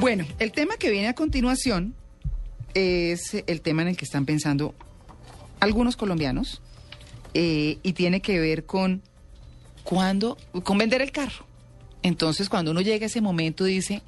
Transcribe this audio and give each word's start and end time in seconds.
Bueno, 0.00 0.24
el 0.38 0.50
tema 0.52 0.78
que 0.78 0.90
viene 0.90 1.08
a 1.08 1.14
continuación 1.14 1.94
es 2.72 3.34
el 3.46 3.60
tema 3.60 3.82
en 3.82 3.88
el 3.88 3.98
que 3.98 4.06
están 4.06 4.24
pensando 4.24 4.74
algunos 5.60 5.94
colombianos 5.94 6.62
eh, 7.34 7.76
y 7.82 7.92
tiene 7.92 8.22
que 8.22 8.40
ver 8.40 8.64
con 8.64 9.02
cuándo, 9.84 10.38
con 10.64 10.78
vender 10.78 11.02
el 11.02 11.12
carro. 11.12 11.44
Entonces, 12.02 12.48
cuando 12.48 12.70
uno 12.70 12.80
llega 12.80 13.04
a 13.04 13.08
ese 13.08 13.20
momento, 13.20 13.64
dice, 13.64 14.02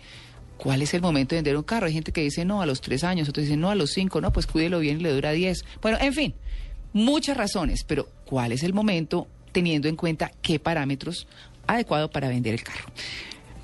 ¿cuál 0.56 0.80
es 0.80 0.94
el 0.94 1.02
momento 1.02 1.34
de 1.34 1.42
vender 1.42 1.58
un 1.58 1.62
carro? 1.62 1.88
Hay 1.88 1.92
gente 1.92 2.10
que 2.10 2.22
dice, 2.22 2.46
no, 2.46 2.62
a 2.62 2.66
los 2.66 2.80
tres 2.80 3.04
años, 3.04 3.28
otros 3.28 3.44
dicen, 3.44 3.60
no, 3.60 3.68
a 3.68 3.74
los 3.74 3.90
cinco, 3.90 4.22
no, 4.22 4.32
pues 4.32 4.46
cuídelo 4.46 4.78
bien 4.78 4.98
y 4.98 5.02
le 5.02 5.12
dura 5.12 5.32
diez. 5.32 5.62
Bueno, 5.82 5.98
en 6.00 6.14
fin, 6.14 6.34
muchas 6.94 7.36
razones, 7.36 7.84
pero 7.84 8.08
¿cuál 8.24 8.52
es 8.52 8.62
el 8.62 8.72
momento 8.72 9.28
teniendo 9.52 9.88
en 9.88 9.96
cuenta 9.96 10.32
qué 10.40 10.58
parámetros 10.58 11.26
adecuado 11.66 12.10
para 12.10 12.30
vender 12.30 12.54
el 12.54 12.62
carro? 12.62 12.86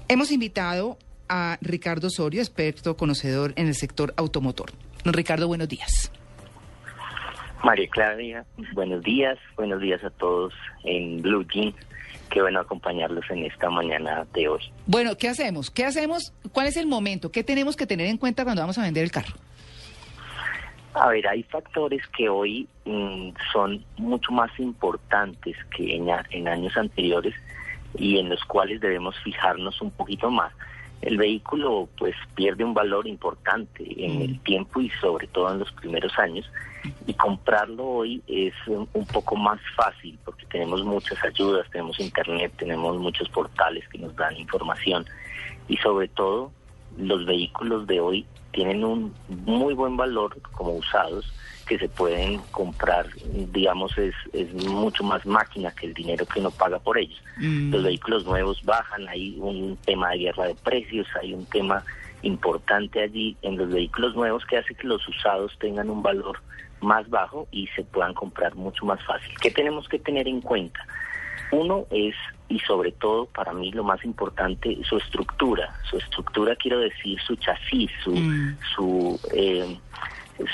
Hemos 0.09 0.31
invitado 0.31 0.99
a 1.29 1.59
Ricardo 1.61 2.09
Osorio, 2.09 2.41
experto 2.41 2.97
conocedor 2.97 3.53
en 3.57 3.69
el 3.69 3.75
sector 3.75 4.15
automotor. 4.17 4.71
Don 5.05 5.15
Ricardo, 5.15 5.49
buenos 5.49 5.69
días. 5.69 6.13
María 7.65 7.89
Claudia, 7.89 8.45
buenos 8.73 9.03
días, 9.03 9.39
buenos 9.57 9.81
días 9.81 10.03
a 10.05 10.11
todos 10.11 10.55
en 10.85 11.21
Blue 11.23 11.45
Jeans. 11.53 11.75
Qué 12.31 12.43
bueno 12.43 12.61
acompañarlos 12.61 13.25
en 13.31 13.45
esta 13.45 13.71
mañana 13.71 14.27
de 14.35 14.49
hoy. 14.49 14.61
Bueno, 14.87 15.17
¿qué 15.17 15.29
hacemos? 15.29 15.71
¿Qué 15.71 15.85
hacemos? 15.85 16.33
¿Cuál 16.53 16.67
es 16.67 16.77
el 16.77 16.87
momento? 16.87 17.33
¿Qué 17.33 17.43
tenemos 17.43 17.77
que 17.77 17.87
tener 17.87 18.07
en 18.07 18.19
cuenta 18.19 18.45
cuando 18.45 18.63
vamos 18.63 18.79
a 18.79 18.83
vender 18.83 19.03
el 19.03 19.11
carro? 19.11 19.35
A 20.95 21.09
ver, 21.09 21.27
hay 21.27 21.43
factores 21.45 22.03
que 22.17 22.29
hoy 22.29 22.69
mm, 22.85 23.31
son 23.53 23.85
mucho 23.97 24.33
más 24.33 24.51
importantes 24.59 25.57
que 25.77 25.97
en 25.97 26.49
años 26.49 26.77
anteriores 26.77 27.35
y 27.97 28.19
en 28.19 28.29
los 28.29 28.45
cuales 28.45 28.81
debemos 28.81 29.17
fijarnos 29.23 29.81
un 29.81 29.91
poquito 29.91 30.31
más. 30.31 30.53
El 31.03 31.17
vehículo 31.17 31.89
pues 31.97 32.15
pierde 32.35 32.65
un 32.65 32.75
valor 32.75 33.07
importante 33.07 33.85
en 34.05 34.23
el 34.23 34.41
tiempo 34.41 34.81
y 34.81 34.91
sobre 35.01 35.27
todo 35.29 35.53
en 35.53 35.61
los 35.61 35.71
primeros 35.73 36.19
años. 36.19 36.51
Y 37.07 37.15
comprarlo 37.15 37.85
hoy 37.85 38.23
es 38.27 38.55
un, 38.67 38.89
un 38.93 39.07
poco 39.07 39.37
más 39.37 39.61
fácil 39.77 40.19
porque 40.25 40.47
tenemos 40.47 40.85
muchas 40.85 41.23
ayudas, 41.25 41.69
tenemos 41.71 41.99
internet, 42.01 42.53
tenemos 42.57 42.99
muchos 42.99 43.29
portales 43.29 43.87
que 43.89 43.99
nos 43.99 44.15
dan 44.17 44.37
información. 44.37 45.05
Y 45.69 45.77
sobre 45.77 46.09
todo 46.09 46.51
los 46.97 47.25
vehículos 47.27 47.87
de 47.87 48.01
hoy 48.01 48.27
tienen 48.53 48.85
un 48.85 49.15
muy 49.29 49.75
buen 49.75 49.97
valor 49.97 50.41
como 50.53 50.73
usados 50.73 51.33
que 51.69 51.79
se 51.79 51.89
pueden 51.89 52.39
comprar, 52.51 53.07
digamos, 53.53 53.97
es, 53.99 54.15
es 54.33 54.53
mucho 54.55 55.05
más 55.05 55.25
máquina 55.27 55.71
que 55.73 55.87
el 55.87 55.95
dinero 55.95 56.27
que 56.27 56.41
uno 56.41 56.51
paga 56.51 56.79
por 56.79 56.99
ellos. 56.99 57.23
Mm. 57.37 57.71
Los 57.71 57.85
vehículos 57.85 58.25
nuevos 58.25 58.65
bajan, 58.65 59.07
hay 59.09 59.37
un 59.39 59.77
tema 59.85 60.11
de 60.11 60.19
guerra 60.19 60.47
de 60.47 60.55
precios, 60.55 61.07
hay 61.21 61.35
un 61.35 61.45
tema 61.47 61.85
importante 62.23 63.01
allí 63.01 63.37
en 63.43 63.57
los 63.57 63.69
vehículos 63.71 64.17
nuevos 64.17 64.45
que 64.47 64.57
hace 64.57 64.75
que 64.75 64.87
los 64.89 65.07
usados 65.07 65.57
tengan 65.61 65.89
un 65.91 66.03
valor 66.03 66.41
más 66.81 67.09
bajo 67.11 67.47
y 67.53 67.67
se 67.69 67.85
puedan 67.85 68.15
comprar 68.15 68.55
mucho 68.55 68.85
más 68.85 69.01
fácil. 69.05 69.33
¿Qué 69.41 69.51
tenemos 69.51 69.89
que 69.89 69.99
tener 69.99 70.27
en 70.27 70.41
cuenta? 70.41 70.81
Uno 71.53 71.87
es, 71.91 72.15
y 72.49 72.59
sobre 72.61 72.93
todo 72.93 73.27
para 73.27 73.53
mí 73.53 73.73
lo 73.73 73.83
más 73.85 74.05
importante, 74.05 74.77
su 74.85 74.97
estructura. 74.99 75.75
Su 75.89 75.97
estructura 75.99 76.57
quiero 76.57 76.79
decir 76.81 77.19
su 77.21 77.37
chasis, 77.37 77.91
su, 78.03 78.13
Mm. 78.13 78.57
su, 78.75 79.21
eh, 79.35 79.79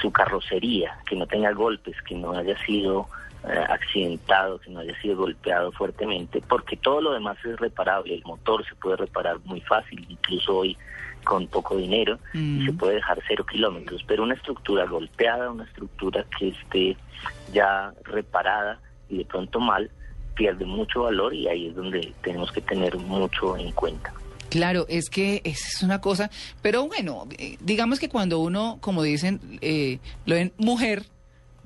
su 0.01 0.11
carrocería, 0.11 0.99
que 1.07 1.17
no 1.17 1.27
tenga 1.27 1.53
golpes, 1.53 1.97
que 2.03 2.15
no 2.15 2.33
haya 2.33 2.57
sido 2.65 3.09
eh, 3.47 3.65
accidentado, 3.69 4.59
que 4.59 4.71
no 4.71 4.81
haya 4.81 4.99
sido 5.01 5.17
golpeado 5.17 5.71
fuertemente, 5.73 6.43
porque 6.49 6.77
todo 6.77 7.01
lo 7.01 7.13
demás 7.13 7.37
es 7.45 7.59
reparable. 7.59 8.15
El 8.15 8.25
motor 8.25 8.65
se 8.67 8.75
puede 8.77 8.97
reparar 8.97 9.39
muy 9.45 9.61
fácil, 9.61 10.07
incluso 10.09 10.57
hoy 10.57 10.77
con 11.25 11.47
poco 11.49 11.77
dinero, 11.77 12.19
y 12.35 12.65
se 12.67 12.73
puede 12.73 12.97
dejar 12.97 13.19
cero 13.27 13.47
kilómetros. 13.47 14.05
Pero 14.07 14.23
una 14.23 14.35
estructura 14.35 14.85
golpeada, 14.85 15.51
una 15.51 15.65
estructura 15.65 16.25
que 16.39 16.49
esté 16.49 16.97
ya 17.53 17.93
reparada 18.05 18.79
y 19.09 19.19
de 19.19 19.25
pronto 19.25 19.59
mal, 19.59 19.91
pierde 20.35 20.65
mucho 20.67 21.03
valor 21.03 21.33
y 21.33 21.49
ahí 21.49 21.69
es 21.69 21.75
donde 21.75 22.13
tenemos 22.23 22.53
que 22.53 22.61
tener 22.61 22.97
mucho 22.97 23.57
en 23.57 23.73
cuenta. 23.73 24.13
Claro, 24.55 24.87
es 24.89 25.11
que 25.11 25.41
es 25.43 25.83
una 25.83 26.01
cosa, 26.01 26.31
pero 26.63 26.87
bueno, 26.87 27.27
eh, 27.39 27.57
digamos 27.61 27.99
que 27.99 28.09
cuando 28.09 28.39
uno, 28.39 28.79
como 28.81 29.03
dicen, 29.03 29.41
eh, 29.61 29.99
lo 30.27 30.37
ven 30.37 30.53
mujer, 30.59 31.07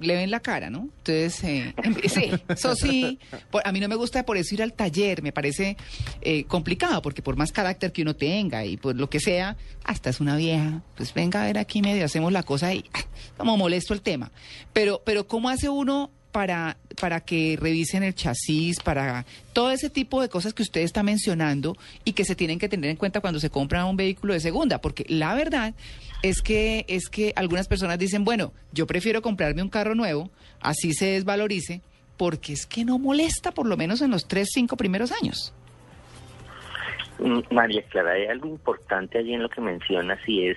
le 0.01 0.15
ven 0.17 0.31
la 0.31 0.41
cara, 0.41 0.71
¿no? 0.71 0.89
Entonces, 1.05 1.45
eh, 1.45 1.75
sí, 2.09 2.31
eso 2.49 2.75
sí, 2.75 3.19
por- 3.51 3.61
a 3.69 3.73
mí 3.73 3.81
no 3.81 3.89
me 3.89 3.95
gusta 3.95 4.25
por 4.25 4.39
eso 4.39 4.55
ir 4.55 4.63
al 4.63 4.73
taller, 4.73 5.23
me 5.23 5.33
parece 5.33 5.77
eh, 6.23 6.45
complicado, 6.45 7.03
porque 7.03 7.21
por 7.21 7.37
más 7.37 7.53
carácter 7.53 7.93
que 7.93 8.01
uno 8.01 8.17
tenga 8.17 8.65
y 8.65 8.79
por 8.79 8.97
lo 8.97 9.11
que 9.11 9.21
sea, 9.21 9.59
hasta 9.85 10.09
es 10.09 10.21
una 10.21 10.37
vieja, 10.39 10.81
pues 10.97 11.13
venga 11.13 11.43
a 11.43 11.45
ver 11.45 11.59
aquí 11.59 11.83
medio, 11.83 12.07
hacemos 12.07 12.33
la 12.33 12.43
cosa 12.43 12.73
y 12.73 12.87
ah, 12.95 13.01
como 13.37 13.59
molesto 13.59 13.93
el 13.93 14.01
tema. 14.01 14.33
Pero, 14.73 15.03
pero 15.05 15.27
¿cómo 15.29 15.51
hace 15.51 15.69
uno 15.69 16.11
para, 16.39 16.77
para 17.01 17.19
que 17.19 17.59
revisen 17.61 18.05
el 18.05 18.15
chasis, 18.15 18.79
para 18.79 19.25
todo 19.53 19.73
ese 19.73 19.91
tipo 19.91 20.23
de 20.23 20.29
cosas 20.29 20.55
que 20.55 20.63
usted 20.63 20.83
está 20.83 21.03
mencionando 21.03 21.77
y 22.05 22.13
que 22.13 22.25
se 22.25 22.37
tienen 22.37 22.61
que 22.61 22.69
tener 22.69 22.91
en 22.91 22.97
cuenta 22.97 23.21
cuando 23.21 23.41
se 23.41 23.51
compra 23.51 23.85
un 23.87 23.97
vehículo 23.97 24.35
de 24.35 24.39
segunda, 24.39 24.81
porque 24.81 25.05
la 25.09 25.35
verdad 25.35 25.75
es 26.23 26.41
que 26.41 26.85
es 26.87 27.09
que 27.09 27.33
algunas 27.35 27.67
personas 27.67 27.99
dicen, 27.99 28.25
bueno, 28.25 28.53
yo 28.71 28.87
prefiero 28.87 29.21
comprarme 29.21 29.63
un 29.63 29.69
carro 29.69 29.97
nuevo, 29.97 30.31
así 30.61 30.93
se 30.93 31.07
desvalorice, 31.07 31.81
porque 32.17 32.53
es 32.53 32.67
que 32.67 32.85
no 32.85 33.01
molesta 33.01 33.51
por 33.51 33.67
lo 33.67 33.77
menos 33.77 34.01
en 34.01 34.13
los 34.13 34.29
tres, 34.29 34.51
cinco 34.55 34.77
primeros 34.77 35.11
años. 35.11 35.53
Mm, 37.19 37.53
María 37.53 37.83
Clara, 37.89 38.13
hay 38.13 38.27
algo 38.27 38.47
importante 38.47 39.19
allí 39.19 39.35
en 39.35 39.43
lo 39.43 39.49
que 39.49 39.61
mencionas 39.61 40.21
y 40.29 40.47
es 40.47 40.57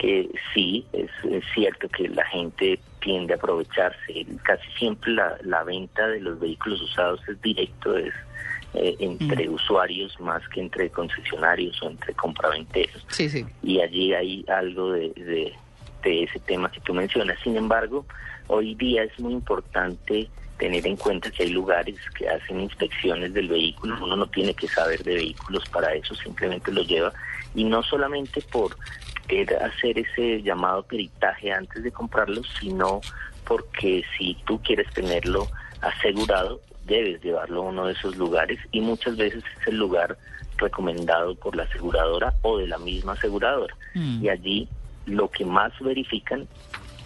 que 0.00 0.30
sí, 0.54 0.86
es, 0.92 1.10
es 1.30 1.44
cierto 1.54 1.88
que 1.88 2.08
la 2.08 2.24
gente 2.26 2.78
tiende 3.00 3.34
a 3.34 3.36
aprovecharse. 3.36 4.26
Casi 4.44 4.70
siempre 4.78 5.12
la, 5.12 5.36
la 5.42 5.64
venta 5.64 6.06
de 6.06 6.20
los 6.20 6.38
vehículos 6.38 6.80
usados 6.80 7.20
es 7.28 7.40
directo, 7.42 7.96
es 7.96 8.14
eh, 8.74 8.96
entre 9.00 9.48
usuarios 9.48 10.18
más 10.20 10.46
que 10.48 10.60
entre 10.60 10.90
concesionarios 10.90 11.80
o 11.82 11.90
entre 11.90 12.14
compraventeros. 12.14 13.04
Sí, 13.08 13.28
sí. 13.28 13.44
y 13.62 13.80
allí 13.80 14.14
hay 14.14 14.44
algo 14.48 14.92
de, 14.92 15.10
de, 15.16 15.52
de 16.02 16.22
ese 16.24 16.38
tema 16.40 16.70
que 16.70 16.80
tú 16.80 16.94
mencionas. 16.94 17.38
Sin 17.42 17.56
embargo, 17.56 18.06
hoy 18.46 18.74
día 18.74 19.02
es 19.04 19.18
muy 19.18 19.32
importante 19.32 20.28
tener 20.58 20.86
en 20.86 20.96
cuenta 20.96 21.30
que 21.30 21.44
hay 21.44 21.50
lugares 21.50 21.96
que 22.16 22.28
hacen 22.28 22.60
inspecciones 22.60 23.32
del 23.32 23.48
vehículo, 23.48 23.96
uno 24.02 24.16
no 24.16 24.26
tiene 24.26 24.52
que 24.54 24.66
saber 24.66 25.02
de 25.04 25.14
vehículos 25.14 25.68
para 25.68 25.94
eso, 25.94 26.14
simplemente 26.16 26.72
lo 26.72 26.82
lleva, 26.82 27.12
y 27.54 27.62
no 27.62 27.82
solamente 27.82 28.42
por 28.50 28.76
hacer 29.60 29.98
ese 29.98 30.42
llamado 30.42 30.82
peritaje 30.82 31.52
antes 31.52 31.82
de 31.82 31.92
comprarlo, 31.92 32.42
sino 32.60 33.00
porque 33.44 34.04
si 34.16 34.36
tú 34.46 34.60
quieres 34.62 34.92
tenerlo 34.92 35.48
asegurado, 35.80 36.60
debes 36.84 37.22
llevarlo 37.22 37.62
a 37.62 37.68
uno 37.68 37.86
de 37.86 37.92
esos 37.92 38.16
lugares 38.16 38.58
y 38.72 38.80
muchas 38.80 39.16
veces 39.16 39.44
es 39.60 39.66
el 39.68 39.76
lugar 39.76 40.16
recomendado 40.56 41.34
por 41.36 41.54
la 41.54 41.64
aseguradora 41.64 42.34
o 42.42 42.58
de 42.58 42.66
la 42.66 42.78
misma 42.78 43.12
aseguradora. 43.12 43.74
Mm. 43.94 44.24
Y 44.24 44.28
allí 44.28 44.68
lo 45.06 45.30
que 45.30 45.44
más 45.44 45.72
verifican 45.80 46.46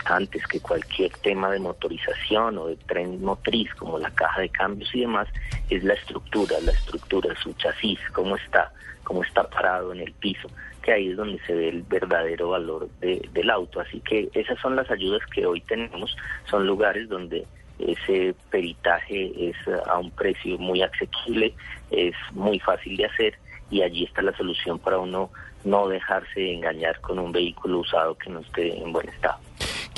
antes 0.04 0.46
que 0.46 0.60
cualquier 0.60 1.10
tema 1.18 1.50
de 1.50 1.58
motorización 1.58 2.58
o 2.58 2.66
de 2.66 2.76
tren 2.76 3.22
motriz 3.22 3.72
como 3.74 3.98
la 3.98 4.10
caja 4.10 4.40
de 4.40 4.48
cambios 4.48 4.94
y 4.94 5.00
demás 5.00 5.28
es 5.70 5.82
la 5.84 5.94
estructura, 5.94 6.56
la 6.62 6.72
estructura, 6.72 7.34
su 7.42 7.52
chasis, 7.54 7.98
cómo 8.12 8.36
está, 8.36 8.72
cómo 9.04 9.22
está 9.22 9.48
parado 9.48 9.92
en 9.92 10.00
el 10.00 10.12
piso, 10.12 10.48
que 10.82 10.92
ahí 10.92 11.08
es 11.10 11.16
donde 11.16 11.38
se 11.46 11.54
ve 11.54 11.68
el 11.68 11.82
verdadero 11.82 12.50
valor 12.50 12.88
de- 13.00 13.28
del 13.32 13.50
auto. 13.50 13.80
Así 13.80 14.00
que 14.00 14.28
esas 14.34 14.58
son 14.60 14.76
las 14.76 14.90
ayudas 14.90 15.22
que 15.34 15.46
hoy 15.46 15.60
tenemos, 15.62 16.16
son 16.50 16.66
lugares 16.66 17.08
donde 17.08 17.46
ese 17.78 18.34
peritaje 18.50 19.32
es 19.50 19.56
a 19.86 19.98
un 19.98 20.10
precio 20.10 20.58
muy 20.58 20.82
asequible, 20.82 21.54
es 21.90 22.14
muy 22.32 22.58
fácil 22.60 22.96
de 22.96 23.06
hacer 23.06 23.34
y 23.70 23.82
allí 23.82 24.04
está 24.04 24.22
la 24.22 24.36
solución 24.36 24.78
para 24.78 24.98
uno 24.98 25.30
no 25.64 25.88
dejarse 25.88 26.52
engañar 26.52 27.00
con 27.00 27.18
un 27.18 27.32
vehículo 27.32 27.78
usado 27.78 28.16
que 28.16 28.28
no 28.30 28.40
esté 28.40 28.76
en 28.76 28.92
buen 28.92 29.08
estado. 29.08 29.38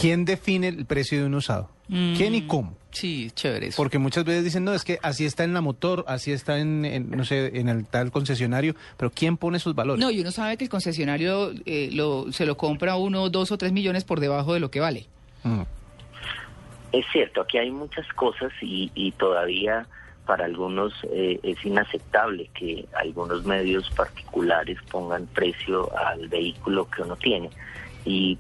¿Quién 0.05 0.27
define 0.27 0.69
el 0.69 0.85
precio 0.85 1.19
de 1.19 1.25
un 1.25 1.35
usado? 1.35 1.71
¿Quién 1.89 2.35
y 2.35 2.43
cómo? 2.47 2.77
Sí, 2.91 3.31
chévere. 3.31 3.69
eso. 3.69 3.77
Porque 3.79 3.97
muchas 3.97 4.27
veces 4.27 4.45
dicen, 4.45 4.63
no, 4.63 4.75
es 4.75 4.85
que 4.85 4.99
así 5.01 5.25
está 5.25 5.45
en 5.45 5.55
la 5.55 5.63
motor, 5.63 6.05
así 6.07 6.31
está 6.31 6.59
en, 6.59 6.85
en, 6.85 7.11
no 7.11 7.25
sé, 7.25 7.59
en 7.59 7.71
el 7.71 7.87
tal 7.87 8.13
concesionario, 8.13 8.75
pero 8.99 9.11
¿quién 9.11 9.39
pone 9.39 9.57
esos 9.57 9.75
valores? 9.75 10.05
No, 10.05 10.11
y 10.11 10.21
uno 10.21 10.31
sabe 10.31 10.59
que 10.59 10.65
el 10.65 10.69
concesionario 10.69 11.53
eh, 11.65 11.89
lo, 11.91 12.31
se 12.33 12.45
lo 12.45 12.59
compra 12.59 12.97
uno, 12.97 13.31
dos 13.31 13.51
o 13.51 13.57
tres 13.57 13.73
millones 13.73 14.05
por 14.05 14.21
debajo 14.21 14.53
de 14.53 14.61
lo 14.61 14.71
que 14.71 14.81
vale. 14.81 15.07
Mm. 15.43 15.63
Es 16.93 17.07
cierto, 17.11 17.41
aquí 17.41 17.57
hay 17.57 17.71
muchas 17.71 18.07
cosas 18.09 18.53
y, 18.61 18.93
y 18.95 19.13
todavía 19.13 19.87
para 20.27 20.45
algunos 20.45 20.93
eh, 21.15 21.41
es 21.43 21.65
inaceptable 21.65 22.51
que 22.53 22.85
algunos 22.95 23.47
medios 23.47 23.91
particulares 23.93 24.77
pongan 24.91 25.27
precio 25.29 25.91
al 25.97 26.29
vehículo 26.29 26.91
que 26.91 27.01
uno 27.01 27.17
tiene. 27.17 27.49
Y 28.05 28.37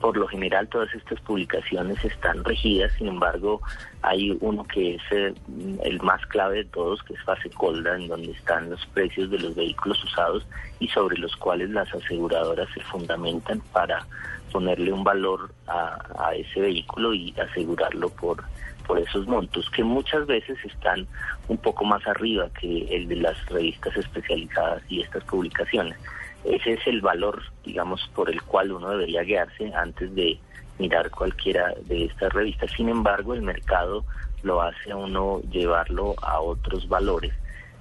por 0.00 0.16
lo 0.16 0.28
general 0.28 0.68
todas 0.68 0.92
estas 0.94 1.20
publicaciones 1.20 2.02
están 2.04 2.44
regidas, 2.44 2.92
sin 2.98 3.08
embargo 3.08 3.60
hay 4.02 4.36
uno 4.40 4.64
que 4.64 4.94
es 4.94 5.02
eh, 5.10 5.34
el 5.82 6.00
más 6.02 6.24
clave 6.26 6.58
de 6.58 6.64
todos, 6.66 7.02
que 7.02 7.14
es 7.14 7.22
Fase 7.22 7.50
Colda, 7.50 7.96
en 7.96 8.08
donde 8.08 8.32
están 8.32 8.70
los 8.70 8.84
precios 8.86 9.30
de 9.30 9.38
los 9.38 9.54
vehículos 9.54 10.02
usados 10.04 10.46
y 10.78 10.88
sobre 10.88 11.18
los 11.18 11.34
cuales 11.36 11.70
las 11.70 11.92
aseguradoras 11.92 12.68
se 12.74 12.80
fundamentan 12.80 13.60
para 13.72 14.06
ponerle 14.52 14.92
un 14.92 15.04
valor 15.04 15.52
a, 15.66 15.98
a 16.18 16.34
ese 16.34 16.60
vehículo 16.60 17.12
y 17.12 17.34
asegurarlo 17.38 18.08
por 18.10 18.44
por 18.88 18.98
esos 18.98 19.28
montos 19.28 19.68
que 19.70 19.84
muchas 19.84 20.26
veces 20.26 20.56
están 20.64 21.06
un 21.46 21.58
poco 21.58 21.84
más 21.84 22.04
arriba 22.06 22.48
que 22.58 22.88
el 22.90 23.06
de 23.06 23.16
las 23.16 23.46
revistas 23.46 23.94
especializadas 23.94 24.82
y 24.88 25.02
estas 25.02 25.22
publicaciones. 25.24 25.96
Ese 26.44 26.74
es 26.74 26.86
el 26.86 27.00
valor, 27.00 27.42
digamos, 27.64 28.08
por 28.14 28.30
el 28.30 28.42
cual 28.42 28.72
uno 28.72 28.90
debería 28.90 29.22
guiarse 29.22 29.72
antes 29.74 30.14
de 30.14 30.38
mirar 30.78 31.10
cualquiera 31.10 31.74
de 31.86 32.04
estas 32.04 32.32
revistas. 32.32 32.70
Sin 32.76 32.88
embargo, 32.88 33.34
el 33.34 33.42
mercado 33.42 34.04
lo 34.42 34.62
hace 34.62 34.92
a 34.92 34.96
uno 34.96 35.40
llevarlo 35.50 36.14
a 36.22 36.40
otros 36.40 36.88
valores 36.88 37.32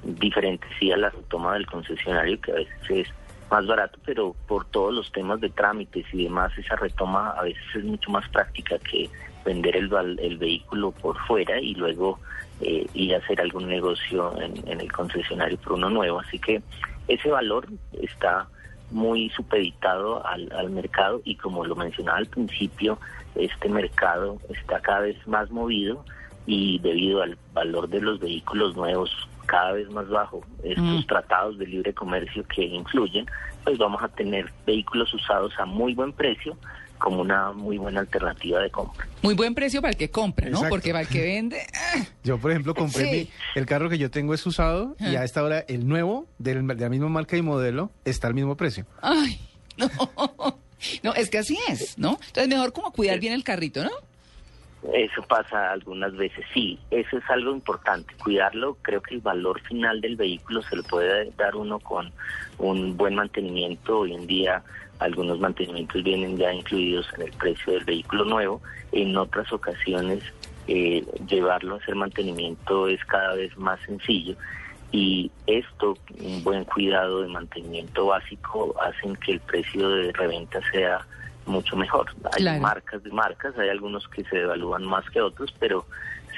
diferentes 0.03 0.69
sí 0.79 0.91
a 0.91 0.97
la 0.97 1.11
toma 1.27 1.53
del 1.53 1.65
concesionario, 1.65 2.39
que 2.41 2.51
a 2.51 2.55
veces 2.55 2.89
es 2.89 3.07
más 3.49 3.65
barato, 3.65 3.97
pero 4.05 4.35
por 4.47 4.65
todos 4.65 4.93
los 4.93 5.11
temas 5.11 5.39
de 5.39 5.49
trámites 5.49 6.05
y 6.13 6.23
demás, 6.23 6.51
esa 6.57 6.75
retoma 6.75 7.31
a 7.31 7.43
veces 7.43 7.63
es 7.75 7.83
mucho 7.83 8.11
más 8.11 8.27
práctica 8.29 8.77
que 8.79 9.09
vender 9.47 9.75
el, 9.77 9.89
el 10.19 10.37
vehículo 10.37 10.91
por 10.91 11.17
fuera 11.25 11.59
y 11.61 11.73
luego 11.75 12.19
eh, 12.61 12.85
ir 12.93 13.15
a 13.15 13.19
hacer 13.19 13.39
algún 13.41 13.67
negocio 13.67 14.19
en, 14.41 14.53
en 14.67 14.81
el 14.81 14.91
concesionario 14.91 15.57
por 15.57 15.73
uno 15.73 15.89
nuevo. 15.89 16.19
Así 16.19 16.37
que 16.39 16.61
ese 17.07 17.29
valor 17.29 17.67
está 18.01 18.47
muy 18.91 19.29
supeditado 19.29 20.25
al, 20.25 20.51
al 20.51 20.69
mercado 20.69 21.21
y 21.23 21.35
como 21.35 21.65
lo 21.65 21.75
mencionaba 21.75 22.17
al 22.17 22.27
principio, 22.27 22.99
este 23.35 23.69
mercado 23.69 24.37
está 24.49 24.79
cada 24.81 25.01
vez 25.01 25.17
más 25.27 25.49
movido 25.51 26.03
y 26.45 26.79
debido 26.79 27.21
al 27.21 27.37
valor 27.53 27.87
de 27.89 28.01
los 28.01 28.19
vehículos 28.19 28.75
nuevos 28.75 29.09
cada 29.45 29.71
vez 29.73 29.89
más 29.91 30.07
bajo, 30.09 30.41
estos 30.63 30.83
Mm. 31.03 31.07
tratados 31.07 31.57
de 31.57 31.65
libre 31.67 31.93
comercio 31.93 32.43
que 32.53 32.63
influyen, 32.65 33.25
pues 33.63 33.77
vamos 33.77 34.01
a 34.03 34.09
tener 34.09 34.51
vehículos 34.65 35.13
usados 35.13 35.53
a 35.57 35.65
muy 35.65 35.93
buen 35.93 36.11
precio 36.11 36.57
como 36.97 37.21
una 37.21 37.51
muy 37.53 37.77
buena 37.77 37.99
alternativa 38.01 38.59
de 38.61 38.69
compra. 38.69 39.07
Muy 39.21 39.33
buen 39.33 39.53
precio 39.55 39.81
para 39.81 39.91
el 39.91 39.97
que 39.97 40.09
compra, 40.09 40.45
¿no? 40.49 40.57
Exacto. 40.57 40.69
Porque 40.69 40.89
para 40.91 41.01
el 41.01 41.07
que 41.07 41.21
vende... 41.21 41.61
ah, 41.73 42.03
Yo, 42.23 42.37
por 42.37 42.51
ejemplo, 42.51 42.73
compré 42.75 43.03
Sí. 43.05 43.11
mi- 43.11 43.29
el 43.59 43.65
carro 43.65 43.89
que 43.89 43.97
yo 43.97 44.09
tengo 44.11 44.33
es 44.33 44.45
usado 44.45 44.95
y 44.99 45.15
a 45.15 45.23
esta 45.23 45.43
hora 45.43 45.59
el 45.67 45.87
nuevo, 45.87 46.27
del- 46.37 46.65
de 46.67 46.75
la 46.75 46.89
misma 46.89 47.09
marca 47.09 47.37
y 47.37 47.41
modelo, 47.41 47.91
está 48.05 48.27
al 48.27 48.33
mismo 48.33 48.55
precio. 48.57 48.85
Ay, 49.01 49.39
no. 49.77 49.89
No, 51.01 51.13
es 51.15 51.29
que 51.31 51.39
así 51.39 51.57
es, 51.69 51.97
¿no? 51.97 52.19
Entonces 52.27 52.47
mejor 52.47 52.71
como 52.71 52.91
cuidar 52.91 53.19
bien 53.19 53.33
el 53.33 53.43
carrito, 53.43 53.83
¿no? 53.83 53.89
Eso 54.93 55.21
pasa 55.23 55.71
algunas 55.71 56.15
veces, 56.15 56.45
sí, 56.53 56.79
eso 56.91 57.17
es 57.17 57.29
algo 57.29 57.51
importante, 57.51 58.13
cuidarlo, 58.23 58.77
creo 58.83 59.01
que 59.01 59.15
el 59.15 59.21
valor 59.21 59.59
final 59.61 59.99
del 60.01 60.15
vehículo 60.15 60.61
se 60.61 60.75
lo 60.75 60.83
puede 60.83 61.31
dar 61.31 61.55
uno 61.55 61.79
con 61.79 62.11
un 62.59 62.95
buen 62.95 63.15
mantenimiento, 63.15 63.99
hoy 63.99 64.13
en 64.13 64.27
día 64.27 64.63
algunos 64.99 65.39
mantenimientos 65.39 66.03
vienen 66.03 66.37
ya 66.37 66.53
incluidos 66.53 67.07
en 67.15 67.23
el 67.23 67.31
precio 67.33 67.73
del 67.73 67.85
vehículo 67.85 68.25
nuevo, 68.25 68.61
en 68.91 69.17
otras 69.17 69.51
ocasiones 69.51 70.23
eh, 70.67 71.05
llevarlo 71.27 71.75
a 71.75 71.77
hacer 71.77 71.95
mantenimiento 71.95 72.87
es 72.87 73.03
cada 73.05 73.35
vez 73.35 73.57
más 73.57 73.79
sencillo. 73.81 74.35
Y 74.91 75.31
esto, 75.47 75.97
un 76.19 76.43
buen 76.43 76.63
cuidado 76.65 77.21
de 77.21 77.27
mantenimiento 77.27 78.07
básico, 78.07 78.75
hacen 78.81 79.15
que 79.17 79.33
el 79.33 79.39
precio 79.41 79.89
de 79.89 80.13
reventa 80.13 80.59
sea 80.71 81.05
mucho 81.47 81.75
mejor. 81.75 82.07
Hay 82.33 82.41
Claro. 82.43 82.61
marcas 82.61 83.03
de 83.03 83.11
marcas, 83.11 83.57
hay 83.57 83.69
algunos 83.69 84.07
que 84.07 84.23
se 84.25 84.37
devalúan 84.37 84.83
más 84.85 85.09
que 85.09 85.21
otros, 85.21 85.53
pero 85.59 85.85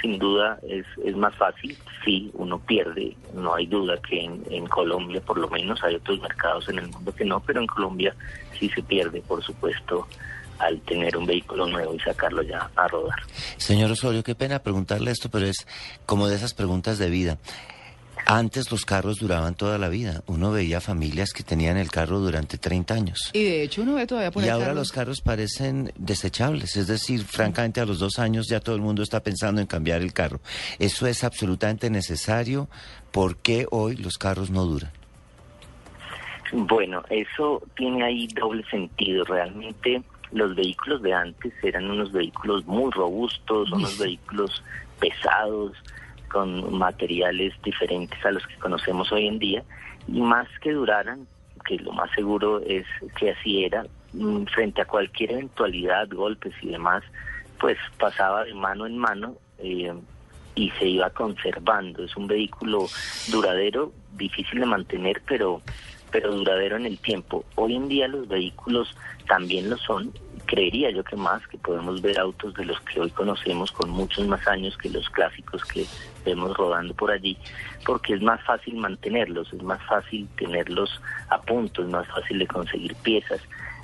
sin 0.01 0.17
duda 0.17 0.59
es, 0.67 0.85
es 1.03 1.15
más 1.15 1.35
fácil. 1.35 1.77
Sí, 2.05 2.31
uno 2.35 2.59
pierde, 2.59 3.15
no 3.33 3.55
hay 3.55 3.65
duda 3.67 3.97
que 4.07 4.21
en, 4.23 4.43
en 4.49 4.65
Colombia 4.67 5.19
por 5.21 5.37
lo 5.37 5.49
menos 5.49 5.83
hay 5.83 5.95
otros 5.95 6.21
mercados 6.21 6.69
en 6.69 6.79
el 6.79 6.87
mundo 6.87 7.13
que 7.13 7.25
no, 7.25 7.39
pero 7.41 7.59
en 7.59 7.67
Colombia 7.67 8.15
sí 8.57 8.69
se 8.69 8.81
pierde, 8.81 9.21
por 9.21 9.43
supuesto, 9.43 10.07
al 10.59 10.79
tener 10.81 11.15
un 11.17 11.25
vehículo 11.25 11.67
nuevo 11.67 11.93
y 11.93 11.99
sacarlo 11.99 12.41
ya 12.41 12.69
a 12.75 12.87
rodar. 12.87 13.19
Señor 13.57 13.91
Osorio, 13.91 14.23
qué 14.23 14.35
pena 14.35 14.59
preguntarle 14.59 15.11
esto, 15.11 15.29
pero 15.29 15.45
es 15.45 15.65
como 16.05 16.27
de 16.27 16.35
esas 16.35 16.53
preguntas 16.53 16.97
de 16.97 17.09
vida. 17.09 17.37
Antes 18.25 18.69
los 18.71 18.85
carros 18.85 19.17
duraban 19.17 19.55
toda 19.55 19.77
la 19.77 19.89
vida. 19.89 20.21
Uno 20.27 20.51
veía 20.51 20.81
familias 20.81 21.33
que 21.33 21.43
tenían 21.43 21.77
el 21.77 21.89
carro 21.89 22.19
durante 22.19 22.57
30 22.57 22.93
años. 22.93 23.31
Y 23.33 23.43
de 23.43 23.63
hecho 23.63 23.81
uno 23.81 23.95
ve 23.95 24.05
todavía 24.05 24.29
por 24.31 24.43
Y 24.43 24.49
ahora 24.49 24.67
carros- 24.67 24.75
los 24.77 24.91
carros 24.91 25.21
parecen 25.21 25.91
desechables, 25.97 26.75
es 26.77 26.87
decir, 26.87 27.23
francamente 27.25 27.81
a 27.81 27.85
los 27.85 27.99
dos 27.99 28.19
años 28.19 28.47
ya 28.47 28.59
todo 28.59 28.75
el 28.75 28.81
mundo 28.81 29.01
está 29.01 29.21
pensando 29.23 29.61
en 29.61 29.67
cambiar 29.67 30.01
el 30.01 30.13
carro. 30.13 30.39
¿Eso 30.77 31.07
es 31.07 31.23
absolutamente 31.23 31.89
necesario? 31.89 32.69
¿Por 33.11 33.37
qué 33.37 33.65
hoy 33.71 33.95
los 33.95 34.17
carros 34.19 34.51
no 34.51 34.63
duran? 34.65 34.91
Bueno, 36.51 37.03
eso 37.09 37.61
tiene 37.75 38.03
ahí 38.03 38.27
doble 38.27 38.63
sentido. 38.69 39.23
Realmente 39.23 40.01
los 40.31 40.55
vehículos 40.55 41.01
de 41.01 41.13
antes 41.13 41.53
eran 41.63 41.89
unos 41.89 42.11
vehículos 42.11 42.65
muy 42.65 42.91
robustos, 42.91 43.71
unos 43.71 43.97
vehículos 43.97 44.63
pesados, 44.99 45.73
con 46.29 46.77
materiales 46.77 47.53
diferentes 47.63 48.23
a 48.25 48.31
los 48.31 48.45
que 48.47 48.55
conocemos 48.55 49.11
hoy 49.11 49.27
en 49.27 49.39
día, 49.39 49.63
y 50.07 50.21
más 50.21 50.47
que 50.61 50.71
duraran, 50.71 51.27
que 51.65 51.77
lo 51.77 51.91
más 51.91 52.09
seguro 52.11 52.61
es 52.61 52.85
que 53.17 53.31
así 53.31 53.63
era, 53.63 53.85
mm, 54.13 54.45
frente 54.45 54.81
a 54.81 54.85
cualquier 54.85 55.31
eventualidad, 55.31 56.07
golpes 56.09 56.53
y 56.61 56.69
demás, 56.69 57.03
pues 57.59 57.77
pasaba 57.99 58.45
de 58.45 58.53
mano 58.53 58.85
en 58.85 58.97
mano 58.97 59.35
eh, 59.57 59.93
y 60.55 60.69
se 60.71 60.87
iba 60.87 61.09
conservando. 61.09 62.03
Es 62.03 62.15
un 62.15 62.27
vehículo 62.27 62.87
duradero, 63.29 63.91
difícil 64.17 64.61
de 64.61 64.65
mantener, 64.65 65.21
pero 65.27 65.61
pero 66.11 66.33
duradero 66.33 66.77
en 66.77 66.85
el 66.85 66.97
tiempo. 66.97 67.45
Hoy 67.55 67.75
en 67.75 67.87
día 67.87 68.07
los 68.07 68.27
vehículos 68.27 68.95
también 69.27 69.69
lo 69.69 69.77
son. 69.77 70.11
Creería 70.49 70.89
yo 70.89 71.03
que 71.03 71.15
más, 71.15 71.45
que 71.47 71.59
podemos 71.59 72.01
ver 72.01 72.17
autos 72.19 72.55
de 72.55 72.65
los 72.65 72.79
que 72.81 72.99
hoy 72.99 73.11
conocemos 73.11 73.71
con 73.71 73.91
muchos 73.91 74.27
más 74.27 74.47
años 74.47 74.75
que 74.77 74.89
los 74.89 75.07
clásicos 75.11 75.63
que 75.63 75.85
vemos 76.25 76.57
rodando 76.57 76.95
por 76.95 77.11
allí, 77.11 77.37
porque 77.85 78.15
es 78.15 78.21
más 78.23 78.43
fácil 78.43 78.75
mantenerlos, 78.77 79.53
es 79.53 79.61
más 79.61 79.79
fácil 79.83 80.27
tenerlos 80.37 80.99
a 81.29 81.39
punto, 81.39 81.83
es 81.83 81.89
más 81.89 82.07
fácil 82.07 82.39
de 82.39 82.47
conseguir 82.47 82.95
piezas. 82.95 83.41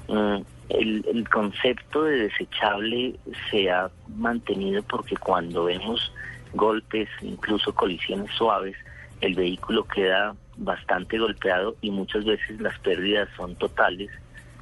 Mm, 0.08 0.38
el, 0.70 1.06
el 1.08 1.30
concepto 1.30 2.04
de 2.04 2.30
desechable 2.30 3.14
se 3.52 3.70
ha 3.70 3.92
mantenido 4.16 4.82
porque 4.82 5.16
cuando 5.18 5.66
vemos 5.66 6.12
golpes, 6.56 7.10
incluso 7.22 7.76
colisiones 7.76 8.32
suaves, 8.32 8.76
el 9.22 9.36
vehículo 9.36 9.84
queda 9.84 10.36
bastante 10.58 11.20
golpeado 11.20 11.76
y 11.82 11.92
muchas 11.92 12.26
veces 12.26 12.60
las 12.60 12.80
pérdidas 12.80 13.30
son 13.38 13.56
totales, 13.56 14.10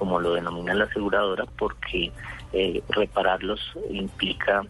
como 0.04 0.20
lo 0.20 0.34
denomina 0.34 0.74
la 0.74 0.84
aseguradora, 0.84 1.46
porque 1.58 2.12
eh, 2.52 2.84
repararlos 2.90 3.62
implica 3.90 4.62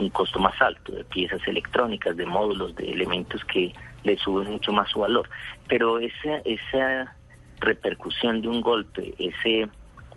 un 0.00 0.10
costo 0.10 0.40
más 0.40 0.60
alto 0.60 0.90
de 0.90 1.04
piezas 1.04 1.40
electrónicas, 1.46 2.16
de 2.16 2.26
módulos, 2.26 2.74
de 2.74 2.90
elementos 2.90 3.44
que 3.44 3.72
le 4.02 4.18
suben 4.18 4.50
mucho 4.50 4.72
más 4.72 4.90
su 4.90 4.98
valor. 4.98 5.30
Pero 5.68 6.00
esa, 6.00 6.38
esa 6.44 7.14
repercusión 7.60 8.42
de 8.42 8.48
un 8.48 8.60
golpe, 8.60 9.14
ese 9.20 9.68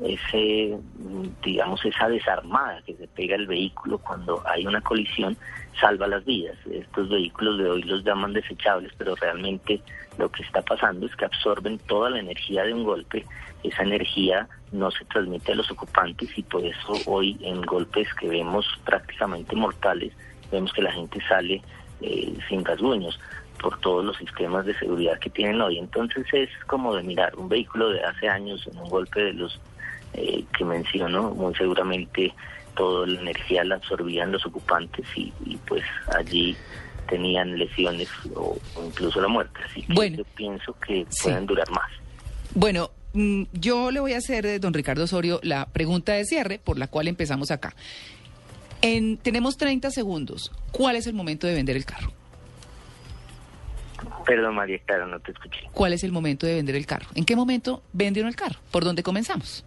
ese 0.04 0.78
digamos 1.44 1.84
esa 1.84 2.08
desarmada 2.08 2.82
que 2.86 2.96
se 2.96 3.08
pega 3.08 3.36
al 3.36 3.48
vehículo 3.48 3.98
cuando 3.98 4.42
hay 4.48 4.66
una 4.66 4.82
colisión 4.82 5.38
salva 5.80 6.08
las 6.08 6.26
vidas. 6.26 6.58
Estos 6.72 7.10
vehículos 7.10 7.58
de 7.58 7.70
hoy 7.70 7.84
los 7.84 8.04
llaman 8.04 8.34
desechables, 8.34 8.92
pero 8.98 9.16
realmente 9.16 9.82
lo 10.18 10.30
que 10.30 10.44
está 10.44 10.62
pasando 10.62 11.06
es 11.06 11.16
que 11.16 11.26
absorben 11.26 11.80
toda 11.80 12.10
la 12.10 12.20
energía 12.20 12.64
de 12.64 12.74
un 12.74 12.84
golpe. 12.84 13.26
Esa 13.64 13.84
energía 13.84 14.48
no 14.72 14.92
se 14.92 15.06
transmite 15.06 15.52
a 15.52 15.56
los 15.56 15.70
ocupantes 15.72 16.38
y 16.38 16.44
por 16.44 16.66
eso 16.66 16.94
hoy 17.06 17.38
en 17.42 17.62
golpes 17.62 18.08
que 18.14 18.28
vemos 18.28 18.66
prácticamente 18.86 19.56
mortales, 19.56 20.14
vemos 20.52 20.72
que 20.74 20.82
la 20.82 20.92
gente 20.92 21.20
sale 21.28 21.62
eh, 22.02 22.34
sin 22.48 22.64
rasguños 22.64 23.20
por 23.62 23.80
todos 23.80 24.04
los 24.04 24.18
sistemas 24.18 24.66
de 24.66 24.74
seguridad 24.80 25.20
que 25.20 25.30
tienen 25.30 25.62
hoy. 25.62 25.78
Entonces 25.78 26.26
es 26.34 26.50
como 26.66 26.96
de 26.96 27.04
mirar 27.04 27.36
un 27.36 27.48
vehículo 27.50 27.90
de 27.90 28.02
hace 28.04 28.28
años 28.28 28.66
en 28.72 28.78
un 28.80 28.90
golpe 28.90 29.22
de 29.22 29.34
los 29.34 29.60
eh, 30.14 30.44
que 30.58 30.66
menciono, 30.66 31.32
muy 31.36 31.54
seguramente 31.56 32.34
toda 32.76 33.06
la 33.06 33.20
energía 33.22 33.64
la 33.64 33.76
absorbían 33.76 34.32
los 34.32 34.46
ocupantes 34.46 35.06
y, 35.16 35.32
y, 35.46 35.58
pues 35.68 35.84
allí 36.18 36.56
tenían 37.08 37.58
lesiones 37.60 38.08
o, 38.36 38.58
o 38.76 38.86
incluso 38.86 39.20
la 39.22 39.28
muerte. 39.28 39.60
Así 39.70 39.82
que 39.84 39.94
Bueno. 39.94 40.18
yo 40.18 40.24
pienso 40.36 40.74
que 40.86 41.06
Sí. 41.10 41.24
pueden 41.24 41.46
durar 41.46 41.70
más. 41.72 41.90
Bueno, 42.56 42.90
mm, 43.14 43.44
yo 43.54 43.92
le 43.92 44.00
voy 44.00 44.14
a 44.14 44.18
hacer, 44.18 44.46
eh, 44.46 44.60
don 44.60 44.74
Ricardo 44.74 45.04
Osorio, 45.04 45.40
la 45.44 45.66
pregunta 45.68 46.14
de 46.14 46.26
cierre 46.26 46.58
por 46.60 46.78
la 46.80 46.88
cual 46.88 47.08
empezamos 47.08 47.52
acá. 47.52 47.76
En, 48.82 49.18
tenemos 49.18 49.58
30 49.58 49.92
segundos. 49.92 50.52
¿Cuál 50.72 50.96
es 50.96 51.06
el 51.08 51.14
momento 51.14 51.46
de 51.48 51.54
vender 51.54 51.76
el 51.76 51.86
carro? 51.86 52.12
Perdón, 54.30 54.54
María 54.54 54.78
Clara, 54.86 55.08
no 55.08 55.20
te 55.20 55.32
escuché. 55.32 55.58
¿Cuál 55.74 55.92
es 55.94 56.04
el 56.04 56.12
momento 56.12 56.46
de 56.46 56.54
vender 56.54 56.76
el 56.76 56.86
carro? 56.86 57.08
¿En 57.16 57.26
qué 57.26 57.36
momento 57.36 57.82
vende 57.94 58.20
uno 58.20 58.30
el 58.30 58.36
carro? 58.36 58.60
¿Por 58.70 58.84
dónde 58.84 59.02
comenzamos? 59.02 59.66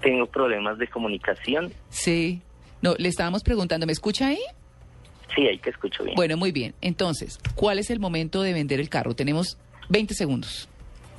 Tengo 0.00 0.26
problemas 0.26 0.78
de 0.78 0.86
comunicación. 0.86 1.72
Sí. 1.88 2.42
No, 2.80 2.94
le 2.96 3.08
estábamos 3.08 3.42
preguntando, 3.42 3.86
¿me 3.86 3.92
escucha 3.92 4.28
ahí? 4.28 4.38
Sí, 5.34 5.48
ahí 5.48 5.58
te 5.58 5.70
escucho 5.70 6.04
bien. 6.04 6.14
Bueno, 6.14 6.36
muy 6.36 6.52
bien. 6.52 6.74
Entonces, 6.80 7.40
¿cuál 7.56 7.80
es 7.80 7.90
el 7.90 7.98
momento 7.98 8.40
de 8.42 8.52
vender 8.52 8.78
el 8.78 8.88
carro? 8.88 9.16
Tenemos 9.16 9.58
20 9.88 10.14
segundos. 10.14 10.68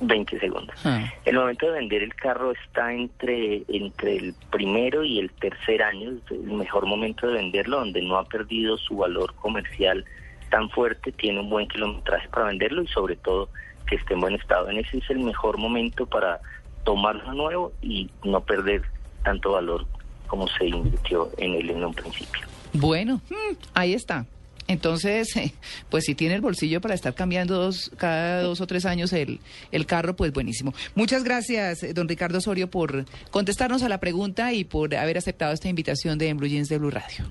20 0.00 0.40
segundos. 0.40 0.74
Ah. 0.86 1.04
El 1.26 1.36
momento 1.36 1.66
de 1.66 1.72
vender 1.72 2.02
el 2.02 2.14
carro 2.14 2.52
está 2.52 2.94
entre, 2.94 3.62
entre 3.68 4.16
el 4.16 4.34
primero 4.50 5.04
y 5.04 5.18
el 5.18 5.30
tercer 5.32 5.82
año, 5.82 6.12
es 6.12 6.30
el 6.30 6.44
mejor 6.44 6.86
momento 6.86 7.26
de 7.26 7.34
venderlo, 7.34 7.80
donde 7.80 8.00
no 8.00 8.16
ha 8.16 8.24
perdido 8.24 8.78
su 8.78 8.96
valor 8.96 9.34
comercial 9.34 10.06
tan 10.52 10.68
fuerte, 10.68 11.12
tiene 11.12 11.40
un 11.40 11.48
buen 11.48 11.66
kilometraje 11.66 12.28
para 12.28 12.48
venderlo 12.48 12.82
y 12.82 12.86
sobre 12.88 13.16
todo 13.16 13.48
que 13.86 13.96
esté 13.96 14.12
en 14.12 14.20
buen 14.20 14.34
estado. 14.34 14.68
En 14.68 14.76
ese 14.76 14.98
es 14.98 15.10
el 15.10 15.20
mejor 15.20 15.56
momento 15.56 16.04
para 16.04 16.40
tomarlo 16.84 17.32
nuevo 17.32 17.72
y 17.80 18.10
no 18.22 18.42
perder 18.42 18.82
tanto 19.24 19.52
valor 19.52 19.86
como 20.26 20.46
se 20.48 20.66
invirtió 20.66 21.30
en 21.38 21.54
él 21.54 21.70
en 21.70 21.84
un 21.84 21.94
principio. 21.94 22.46
Bueno, 22.74 23.22
mm, 23.30 23.54
ahí 23.72 23.94
está. 23.94 24.26
Entonces, 24.68 25.32
pues 25.88 26.04
si 26.04 26.14
tiene 26.14 26.34
el 26.34 26.42
bolsillo 26.42 26.82
para 26.82 26.92
estar 26.92 27.14
cambiando 27.14 27.56
dos, 27.56 27.90
cada 27.96 28.42
dos 28.42 28.60
o 28.60 28.66
tres 28.66 28.84
años 28.84 29.14
el, 29.14 29.40
el 29.70 29.86
carro, 29.86 30.14
pues 30.16 30.34
buenísimo. 30.34 30.74
Muchas 30.94 31.24
gracias, 31.24 31.82
eh, 31.82 31.94
don 31.94 32.08
Ricardo 32.10 32.38
Osorio, 32.38 32.68
por 32.68 33.06
contestarnos 33.30 33.82
a 33.82 33.88
la 33.88 34.00
pregunta 34.00 34.52
y 34.52 34.64
por 34.64 34.94
haber 34.94 35.16
aceptado 35.16 35.54
esta 35.54 35.70
invitación 35.70 36.18
de 36.18 36.28
En 36.28 36.36
Blue 36.36 36.48
Jeans 36.48 36.68
de 36.68 36.76
Blue 36.76 36.90
Radio. 36.90 37.24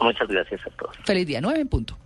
Muchas 0.00 0.28
gracias 0.28 0.62
a 0.66 0.70
todos. 0.70 0.96
Feliz 1.04 1.26
día, 1.26 1.42
nueve 1.42 1.60
en 1.60 1.68
punto. 1.68 1.98